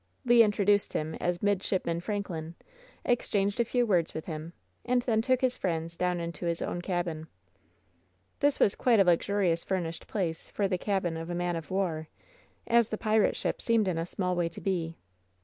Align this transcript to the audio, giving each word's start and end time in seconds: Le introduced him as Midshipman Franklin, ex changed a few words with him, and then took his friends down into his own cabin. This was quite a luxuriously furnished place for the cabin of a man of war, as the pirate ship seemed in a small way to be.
Le 0.25 0.37
introduced 0.41 0.93
him 0.93 1.13
as 1.21 1.43
Midshipman 1.43 1.99
Franklin, 1.99 2.55
ex 3.05 3.29
changed 3.29 3.59
a 3.59 3.63
few 3.63 3.85
words 3.85 4.15
with 4.15 4.25
him, 4.25 4.51
and 4.83 5.03
then 5.03 5.21
took 5.21 5.41
his 5.41 5.55
friends 5.55 5.95
down 5.95 6.19
into 6.19 6.47
his 6.47 6.59
own 6.59 6.81
cabin. 6.81 7.27
This 8.39 8.59
was 8.59 8.73
quite 8.73 8.99
a 8.99 9.03
luxuriously 9.03 9.67
furnished 9.67 10.07
place 10.07 10.49
for 10.49 10.67
the 10.67 10.79
cabin 10.79 11.17
of 11.17 11.29
a 11.29 11.35
man 11.35 11.55
of 11.55 11.69
war, 11.69 12.07
as 12.65 12.89
the 12.89 12.97
pirate 12.97 13.35
ship 13.35 13.61
seemed 13.61 13.87
in 13.87 13.99
a 13.99 14.07
small 14.07 14.35
way 14.35 14.49
to 14.49 14.59
be. 14.59 14.97